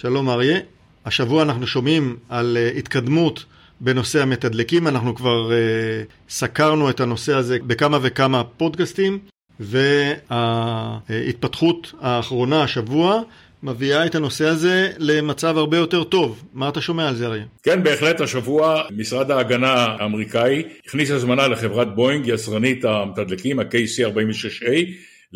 שלום 0.00 0.30
אריה. 0.30 0.58
השבוע 1.04 1.42
אנחנו 1.42 1.66
שומעים 1.66 2.16
על 2.28 2.56
uh, 2.56 2.78
התקדמות 2.78 3.44
בנושא 3.80 4.22
המתדלקים, 4.22 4.88
אנחנו 4.88 5.14
כבר 5.14 5.50
uh, 5.50 5.52
סקרנו 6.28 6.90
את 6.90 7.00
הנושא 7.00 7.34
הזה 7.34 7.58
בכמה 7.66 7.98
וכמה 8.02 8.44
פודקאסטים, 8.44 9.18
וההתפתחות 10.30 11.92
האחרונה 12.00 12.62
השבוע 12.62 13.22
מביאה 13.62 14.06
את 14.06 14.14
הנושא 14.14 14.44
הזה 14.44 14.92
למצב 14.98 15.58
הרבה 15.58 15.76
יותר 15.76 16.04
טוב. 16.04 16.42
מה 16.54 16.68
אתה 16.68 16.80
שומע 16.80 17.08
על 17.08 17.14
זה 17.14 17.26
אריה? 17.26 17.44
כן, 17.62 17.82
בהחלט 17.82 18.20
השבוע 18.20 18.82
משרד 18.96 19.30
ההגנה 19.30 19.72
האמריקאי 19.74 20.62
הכניס 20.86 21.10
הזמנה 21.10 21.48
לחברת 21.48 21.94
בואינג, 21.94 22.26
יצרנית 22.26 22.84
המתדלקים, 22.84 23.58
ה-KC-46A, 23.58 24.70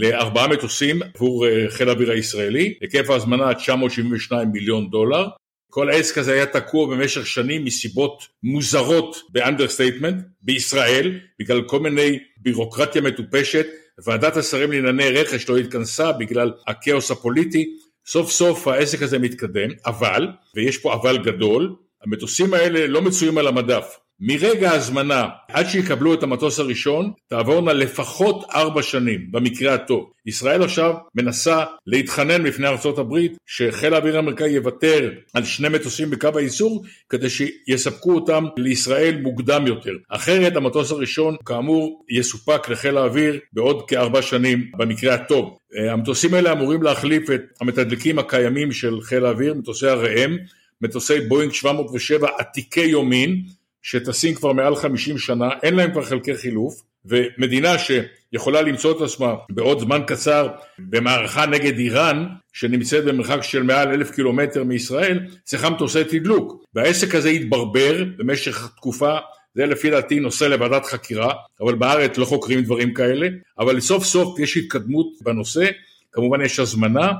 לארבעה 0.00 0.48
מטוסים 0.48 1.00
עבור 1.14 1.46
אה, 1.46 1.64
חיל 1.70 1.88
האוויר 1.88 2.10
הישראלי, 2.10 2.74
היקף 2.80 3.10
ההזמנה 3.10 3.54
972 3.54 4.48
מיליון 4.52 4.90
דולר. 4.90 5.28
כל 5.70 5.90
העסק 5.90 6.18
הזה 6.18 6.32
היה 6.32 6.46
תקוע 6.46 6.86
במשך 6.86 7.26
שנים 7.26 7.64
מסיבות 7.64 8.22
מוזרות 8.42 9.16
ב 9.28 9.34
understatement 9.34 10.24
בישראל, 10.42 11.18
בגלל 11.40 11.62
כל 11.62 11.80
מיני 11.80 12.18
בירוקרטיה 12.36 13.02
מטופשת, 13.02 13.66
ועדת 14.04 14.36
השרים 14.36 14.72
לענייני 14.72 15.10
רכש 15.10 15.48
לא 15.48 15.56
התכנסה 15.56 16.12
בגלל 16.12 16.52
הכאוס 16.66 17.10
הפוליטי, 17.10 17.74
סוף 18.06 18.30
סוף 18.30 18.68
העסק 18.68 19.02
הזה 19.02 19.18
מתקדם, 19.18 19.68
אבל, 19.86 20.28
ויש 20.54 20.78
פה 20.78 20.94
אבל 20.94 21.18
גדול, 21.18 21.74
המטוסים 22.04 22.54
האלה 22.54 22.86
לא 22.86 23.02
מצויים 23.02 23.38
על 23.38 23.46
המדף. 23.46 23.98
מרגע 24.20 24.70
ההזמנה 24.70 25.28
עד 25.48 25.66
שיקבלו 25.66 26.14
את 26.14 26.22
המטוס 26.22 26.58
הראשון 26.58 27.12
תעבורנה 27.28 27.72
לפחות 27.72 28.44
ארבע 28.54 28.82
שנים 28.82 29.26
במקרה 29.30 29.74
הטוב. 29.74 30.10
ישראל 30.26 30.62
עכשיו 30.62 30.94
מנסה 31.14 31.64
להתחנן 31.86 32.44
בפני 32.44 32.68
הברית 32.98 33.36
שחיל 33.46 33.94
האוויר 33.94 34.16
האמריקאי 34.16 34.50
יוותר 34.50 35.10
על 35.34 35.44
שני 35.44 35.68
מטוסים 35.68 36.10
בקו 36.10 36.28
האיסור 36.34 36.84
כדי 37.08 37.28
שיספקו 37.30 38.14
אותם 38.14 38.44
לישראל 38.56 39.20
מוקדם 39.22 39.66
יותר. 39.66 39.92
אחרת 40.08 40.56
המטוס 40.56 40.90
הראשון 40.92 41.36
כאמור 41.46 42.04
יסופק 42.10 42.68
לחיל 42.68 42.96
האוויר 42.96 43.38
בעוד 43.52 43.88
כארבע 43.88 44.22
שנים 44.22 44.70
במקרה 44.76 45.14
הטוב. 45.14 45.58
המטוסים 45.90 46.34
האלה 46.34 46.52
אמורים 46.52 46.82
להחליף 46.82 47.30
את 47.30 47.42
המתדלקים 47.60 48.18
הקיימים 48.18 48.72
של 48.72 49.00
חיל 49.00 49.24
האוויר, 49.24 49.54
מטוסי 49.54 49.86
הראם, 49.86 50.36
מטוסי 50.82 51.20
בואינג 51.20 51.52
707 51.52 52.28
עתיקי 52.38 52.80
יומין 52.80 53.42
שטסים 53.82 54.34
כבר 54.34 54.52
מעל 54.52 54.76
50 54.76 55.18
שנה, 55.18 55.48
אין 55.62 55.74
להם 55.74 55.90
כבר 55.90 56.02
חלקי 56.02 56.36
חילוף, 56.36 56.82
ומדינה 57.04 57.74
שיכולה 57.78 58.62
למצוא 58.62 58.96
את 58.96 59.00
עצמה 59.00 59.34
בעוד 59.50 59.78
זמן 59.78 60.00
קצר 60.06 60.48
במערכה 60.78 61.46
נגד 61.46 61.78
איראן, 61.78 62.26
שנמצאת 62.52 63.04
במרחק 63.04 63.42
של 63.42 63.62
מעל 63.62 63.88
אלף 63.88 64.10
קילומטר 64.10 64.64
מישראל, 64.64 65.20
צריכה 65.44 65.70
מטוסי 65.70 66.04
תדלוק. 66.04 66.64
והעסק 66.74 67.14
הזה 67.14 67.28
התברבר 67.28 68.04
במשך 68.16 68.70
תקופה 68.76 69.16
זה 69.54 69.66
לפי 69.66 69.90
דעתי 69.90 70.20
נושא 70.20 70.44
לוועדת 70.44 70.86
חקירה, 70.86 71.32
אבל 71.60 71.74
בארץ 71.74 72.18
לא 72.18 72.24
חוקרים 72.24 72.62
דברים 72.62 72.94
כאלה, 72.94 73.28
אבל 73.58 73.80
סוף 73.80 74.04
סוף 74.04 74.38
יש 74.38 74.56
התקדמות 74.56 75.06
בנושא, 75.22 75.66
כמובן 76.12 76.40
יש 76.40 76.58
הזמנה, 76.58 77.12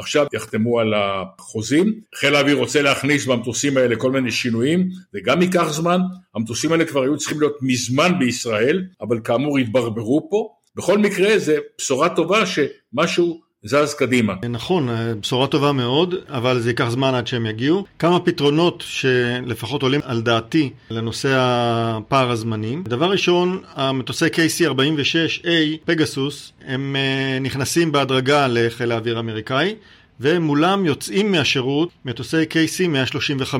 עכשיו 0.00 0.26
יחתמו 0.32 0.80
על 0.80 0.94
החוזים, 0.96 2.00
חיל 2.14 2.34
האוויר 2.34 2.56
רוצה 2.56 2.82
להכניס 2.82 3.26
במטוסים 3.26 3.76
האלה 3.76 3.96
כל 3.96 4.10
מיני 4.10 4.30
שינויים, 4.30 4.88
זה 5.12 5.18
גם 5.24 5.42
ייקח 5.42 5.72
זמן, 5.72 6.00
המטוסים 6.34 6.72
האלה 6.72 6.84
כבר 6.84 7.02
היו 7.02 7.16
צריכים 7.16 7.40
להיות 7.40 7.58
מזמן 7.62 8.18
בישראל, 8.18 8.84
אבל 9.00 9.20
כאמור 9.24 9.58
התברברו 9.58 10.28
פה, 10.30 10.48
בכל 10.76 10.98
מקרה 10.98 11.38
זה 11.38 11.58
בשורה 11.78 12.16
טובה 12.16 12.42
שמשהו 12.46 13.40
זז 13.64 13.94
קדימה. 13.94 14.34
נכון, 14.50 14.88
בשורה 15.20 15.46
טובה 15.46 15.72
מאוד, 15.72 16.14
אבל 16.28 16.60
זה 16.60 16.70
ייקח 16.70 16.88
זמן 16.88 17.14
עד 17.14 17.26
שהם 17.26 17.46
יגיעו. 17.46 17.84
כמה 17.98 18.20
פתרונות 18.20 18.84
שלפחות 18.86 19.82
עולים 19.82 20.00
על 20.04 20.20
דעתי 20.20 20.70
לנושא 20.90 21.36
הפער 21.38 22.30
הזמנים. 22.30 22.82
דבר 22.82 23.10
ראשון, 23.10 23.62
המטוסי 23.74 24.26
KC-46A, 24.26 25.48
פגסוס, 25.84 26.52
הם 26.66 26.96
אה, 26.96 27.38
נכנסים 27.40 27.92
בהדרגה 27.92 28.46
לחיל 28.50 28.92
האוויר 28.92 29.16
האמריקאי, 29.16 29.74
ומולם 30.20 30.86
יוצאים 30.86 31.32
מהשירות 31.32 31.88
מטוסי 32.04 32.42
KC-135. 32.42 33.54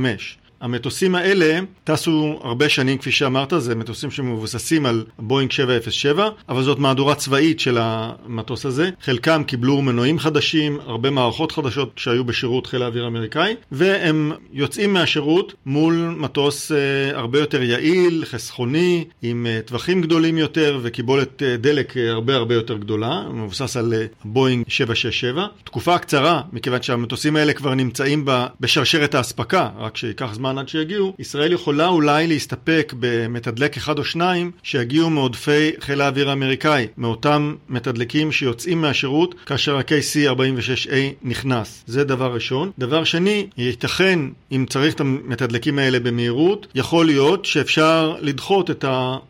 המטוסים 0.60 1.14
האלה 1.14 1.60
טסו 1.84 2.40
הרבה 2.42 2.68
שנים, 2.68 2.98
כפי 2.98 3.12
שאמרת, 3.12 3.52
זה 3.58 3.74
מטוסים 3.74 4.10
שמבוססים 4.10 4.86
על 4.86 5.04
בואינג 5.18 5.52
707, 5.52 6.28
אבל 6.48 6.62
זאת 6.62 6.78
מהדורה 6.78 7.14
צבאית 7.14 7.60
של 7.60 7.78
המטוס 7.80 8.66
הזה. 8.66 8.90
חלקם 9.02 9.42
קיבלו 9.46 9.82
מנועים 9.82 10.18
חדשים, 10.18 10.78
הרבה 10.86 11.10
מערכות 11.10 11.52
חדשות 11.52 11.92
שהיו 11.96 12.24
בשירות 12.24 12.66
חיל 12.66 12.82
האוויר 12.82 13.04
האמריקאי, 13.04 13.54
והם 13.72 14.32
יוצאים 14.52 14.92
מהשירות 14.92 15.54
מול 15.66 16.14
מטוס 16.16 16.72
uh, 16.72 16.74
הרבה 17.16 17.40
יותר 17.40 17.62
יעיל, 17.62 18.24
חסכוני, 18.24 19.04
עם 19.22 19.46
uh, 19.46 19.68
טווחים 19.68 20.00
גדולים 20.02 20.38
יותר 20.38 20.78
וקיבולת 20.82 21.42
uh, 21.42 21.60
דלק 21.60 21.96
uh, 21.96 22.00
הרבה 22.10 22.34
הרבה 22.36 22.54
יותר 22.54 22.76
גדולה, 22.76 23.22
מבוסס 23.32 23.76
על 23.76 23.92
uh, 23.92 24.14
בואינג 24.24 24.64
767. 24.68 25.46
תקופה 25.64 25.98
קצרה, 25.98 26.42
מכיוון 26.52 26.82
שהמטוסים 26.82 27.36
האלה 27.36 27.52
כבר 27.52 27.74
נמצאים 27.74 28.24
בשרשרת 28.60 29.14
האספקה, 29.14 29.68
רק 29.78 29.96
שייקח 29.96 30.34
זמן 30.34 30.49
זמן 30.50 30.58
עד 30.58 30.68
שיגיעו, 30.68 31.14
ישראל 31.18 31.52
יכולה 31.52 31.86
אולי 31.86 32.26
להסתפק 32.26 32.94
במתדלק 33.00 33.76
אחד 33.76 33.98
או 33.98 34.04
שניים 34.04 34.50
שיגיעו 34.62 35.10
מעודפי 35.10 35.70
חיל 35.80 36.00
האוויר 36.00 36.30
האמריקאי, 36.30 36.86
מאותם 36.98 37.54
מתדלקים 37.68 38.32
שיוצאים 38.32 38.80
מהשירות 38.80 39.34
כאשר 39.46 39.76
ה-KC-46A 39.76 40.94
נכנס. 41.22 41.84
זה 41.86 42.04
דבר 42.04 42.34
ראשון. 42.34 42.70
דבר 42.78 43.04
שני, 43.04 43.46
ייתכן, 43.56 44.18
אם 44.52 44.66
צריך 44.68 44.94
את 44.94 45.00
המתדלקים 45.00 45.78
האלה 45.78 46.00
במהירות, 46.00 46.66
יכול 46.74 47.06
להיות 47.06 47.44
שאפשר 47.44 48.16
לדחות 48.20 48.70
את 48.70 48.84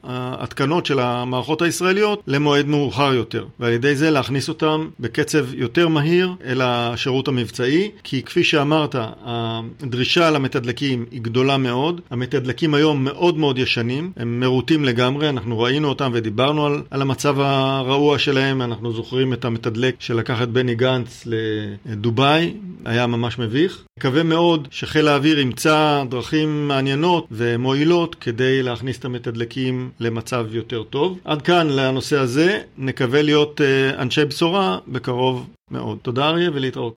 ההתקנות 0.04 0.86
של 0.86 0.98
המערכות 0.98 1.62
הישראליות 1.62 2.22
למועד 2.26 2.66
מאוחר 2.66 3.14
יותר, 3.14 3.46
ועל 3.60 3.72
ידי 3.72 3.94
זה 3.94 4.10
להכניס 4.10 4.48
אותם 4.48 4.88
בקצב 5.00 5.54
יותר 5.54 5.88
מהיר 5.88 6.32
אל 6.44 6.60
השירות 6.64 7.28
המבצעי, 7.28 7.90
כי 8.04 8.22
כפי 8.22 8.44
שאמרת, 8.44 8.94
הדרישה 9.24 10.30
למתדלקים 10.30 11.06
היא 11.10 11.20
גדולה 11.22 11.56
מאוד. 11.56 12.00
המתדלקים 12.10 12.74
היום 12.74 13.04
מאוד 13.04 13.38
מאוד 13.38 13.58
ישנים, 13.58 14.12
הם 14.16 14.40
מרוטים 14.40 14.84
לגמרי, 14.84 15.28
אנחנו 15.28 15.58
ראינו 15.58 15.88
אותם 15.88 16.10
ודיברנו 16.14 16.66
על, 16.66 16.82
על 16.90 17.02
המצב 17.02 17.40
הרעוע 17.40 18.18
שלהם, 18.18 18.62
אנחנו 18.62 18.92
זוכרים 18.92 19.32
את 19.32 19.44
המתדלק 19.44 19.94
שלקח 19.98 20.42
את 20.42 20.48
בני 20.48 20.74
גנץ 20.74 21.26
לדובאי, 21.86 22.54
היה 22.84 23.06
ממש 23.06 23.38
מביך. 23.38 23.84
מקווה 23.98 24.22
מאוד 24.22 24.68
שחיל 24.70 25.08
האוויר 25.08 25.38
ימצא 25.38 26.02
דרכים 26.08 26.68
מעניינות 26.68 27.26
ומועילות 27.30 28.14
כדי 28.14 28.62
להכניס 28.62 28.98
את 28.98 29.04
המתדלקים 29.04 29.90
למצב 30.00 30.46
יותר 30.50 30.82
טוב. 30.82 31.18
עד 31.24 31.42
כאן 31.42 31.68
לנושא 31.70 32.18
הזה, 32.18 32.60
נקווה 32.78 33.22
להיות 33.22 33.60
אה, 33.60 34.02
אנשי 34.02 34.24
בשורה 34.24 34.78
בקרוב 34.88 35.46
מאוד. 35.70 35.98
תודה 36.02 36.28
אריה 36.28 36.50
ולהתראות. 36.54 36.88